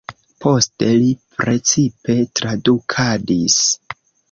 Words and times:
Poste 0.45 0.87
li 1.01 1.11
precipe 1.41 2.17
tradukadis. 2.41 3.63